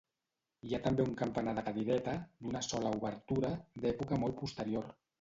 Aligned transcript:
Hi 0.69 0.71
ha 0.77 0.79
també 0.85 1.05
un 1.09 1.13
campanar 1.19 1.53
de 1.59 1.65
cadireta, 1.69 2.17
d'una 2.47 2.65
sola 2.71 2.97
obertura, 3.01 3.55
d'època 3.87 4.23
molt 4.27 4.43
posterior. 4.45 4.95